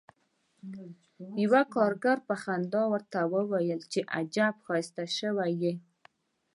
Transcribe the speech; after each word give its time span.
یوه 1.43 1.61
کارګر 1.75 2.17
په 2.27 2.35
خندا 2.43 2.83
ورته 2.93 3.19
وویل 3.33 3.81
چې 3.91 3.99
عجب 4.17 4.55
ښایسته 4.65 5.03
شوی 5.17 5.51
یې 5.63 5.73